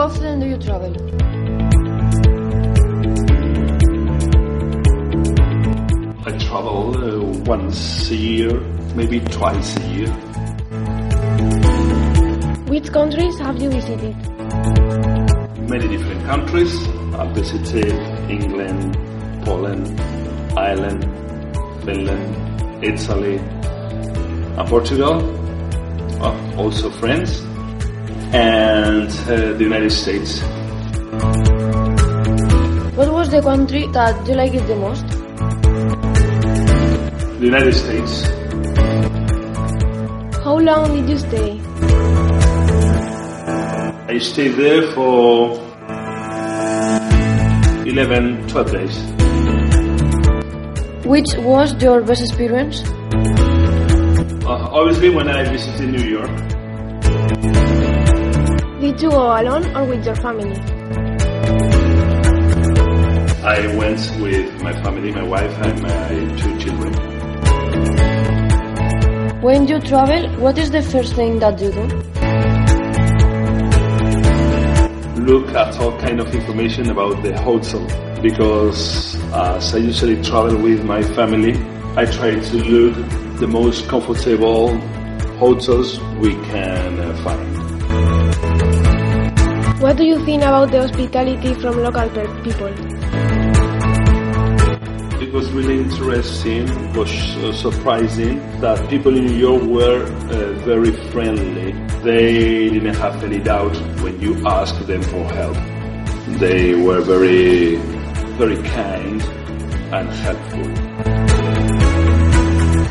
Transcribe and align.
How 0.00 0.06
often 0.06 0.40
do 0.40 0.46
you 0.46 0.56
travel? 0.56 0.92
I 6.24 6.38
travel 6.38 6.96
uh, 6.96 7.20
once 7.44 8.10
a 8.10 8.16
year, 8.16 8.60
maybe 8.94 9.20
twice 9.20 9.76
a 9.76 9.86
year. 9.88 10.08
Which 12.72 12.90
countries 12.90 13.38
have 13.40 13.60
you 13.60 13.68
visited? 13.68 14.16
Many 15.68 15.88
different 15.94 16.24
countries. 16.24 16.72
I've 17.18 17.34
visited 17.34 17.92
England, 18.30 18.96
Poland, 19.44 20.00
Ireland, 20.56 21.04
Finland, 21.84 22.82
Italy, 22.82 23.36
and 23.36 24.66
Portugal. 24.66 25.20
Uh, 26.24 26.56
also 26.56 26.88
France 26.88 27.42
and 28.32 28.69
uh, 28.98 29.52
the 29.56 29.64
United 29.64 29.90
States. 29.90 30.40
What 32.96 33.12
was 33.12 33.30
the 33.30 33.40
country 33.42 33.86
that 33.92 34.26
you 34.26 34.34
liked 34.34 34.66
the 34.66 34.76
most? 34.76 35.06
The 37.38 37.46
United 37.46 37.74
States. 37.74 38.22
How 40.44 40.58
long 40.58 40.94
did 40.96 41.08
you 41.08 41.18
stay? 41.18 41.60
I 44.08 44.18
stayed 44.18 44.54
there 44.56 44.82
for 44.92 45.52
11, 47.86 48.48
12 48.48 48.72
days. 48.72 48.96
Which 51.06 51.30
was 51.38 51.80
your 51.82 52.02
best 52.02 52.22
experience? 52.22 52.82
Uh, 54.44 54.68
obviously, 54.78 55.10
when 55.10 55.28
I 55.28 55.44
visited 55.44 55.90
New 55.90 56.08
York, 56.18 56.30
Did 58.90 59.02
you 59.02 59.10
go 59.10 59.40
alone 59.40 59.76
or 59.76 59.84
with 59.84 60.04
your 60.04 60.16
family? 60.16 60.56
I 63.44 63.76
went 63.76 64.00
with 64.20 64.62
my 64.64 64.72
family, 64.82 65.12
my 65.12 65.22
wife, 65.22 65.56
and 65.62 65.80
my 65.80 66.08
two 66.36 66.58
children. 66.58 66.92
When 69.42 69.68
you 69.68 69.78
travel, 69.78 70.28
what 70.40 70.58
is 70.58 70.72
the 70.72 70.82
first 70.82 71.14
thing 71.14 71.38
that 71.38 71.60
you 71.60 71.70
do? 71.70 71.84
Look 75.22 75.54
at 75.54 75.78
all 75.78 75.96
kind 76.00 76.18
of 76.18 76.34
information 76.34 76.90
about 76.90 77.22
the 77.22 77.40
hotel 77.40 77.86
because 78.20 79.14
as 79.32 79.72
I 79.72 79.78
usually 79.78 80.20
travel 80.20 80.56
with 80.60 80.84
my 80.84 81.02
family, 81.14 81.52
I 81.96 82.06
try 82.06 82.34
to 82.34 82.56
look 82.56 82.96
the 83.38 83.46
most 83.46 83.86
comfortable 83.86 84.76
hotels 85.38 86.00
we 86.18 86.34
can 86.50 86.98
uh, 86.98 87.14
find. 87.22 87.79
What 89.80 89.96
do 89.96 90.04
you 90.04 90.22
think 90.26 90.42
about 90.42 90.70
the 90.72 90.82
hospitality 90.82 91.54
from 91.54 91.82
local 91.82 92.06
people? 92.44 92.68
It 95.22 95.32
was 95.32 95.50
really 95.52 95.78
interesting, 95.78 96.68
it 96.68 96.94
was 96.94 97.10
uh, 97.38 97.54
surprising 97.54 98.40
that 98.60 98.90
people 98.90 99.16
in 99.16 99.24
New 99.24 99.38
York 99.38 99.62
were 99.62 100.02
uh, 100.04 100.52
very 100.66 100.92
friendly. 101.10 101.72
They 102.02 102.68
didn't 102.68 102.96
have 102.96 103.24
any 103.24 103.38
doubt 103.38 103.74
when 104.02 104.20
you 104.20 104.46
asked 104.46 104.86
them 104.86 105.00
for 105.00 105.24
help. 105.32 105.56
They 106.38 106.74
were 106.74 107.00
very, 107.00 107.76
very 108.36 108.62
kind 108.62 109.22
and 109.96 110.10
helpful. 110.10 110.66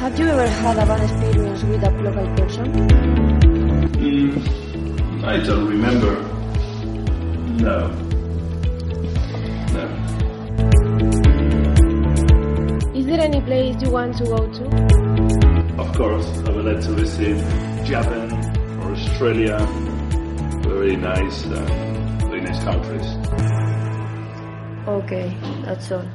Have 0.01 0.17
you 0.17 0.25
ever 0.25 0.47
had 0.47 0.77
a 0.79 0.85
bad 0.87 1.03
experience 1.03 1.63
with 1.65 1.83
a 1.83 1.91
local 2.01 2.35
person? 2.35 2.65
Mm, 3.93 5.23
I 5.23 5.37
don't 5.37 5.67
remember. 5.67 6.38
No. 7.59 7.89
No. 9.73 9.83
Is 12.95 13.05
there 13.05 13.19
any 13.19 13.41
place 13.41 13.75
you 13.81 13.89
want 13.91 14.15
to 14.17 14.23
go 14.23 14.37
to? 14.47 14.63
Of 15.77 15.93
course, 15.93 16.25
I 16.47 16.51
would 16.51 16.63
like 16.63 16.79
to 16.81 16.91
visit 16.93 17.37
Japan 17.85 18.31
or 18.79 18.93
Australia. 18.93 19.57
Very 20.63 20.95
nice, 20.95 21.45
uh, 21.47 21.59
very 22.29 22.41
nice 22.41 22.63
countries. 22.63 23.17
Okay, 24.87 25.35
that's 25.65 25.91
all. 25.91 26.05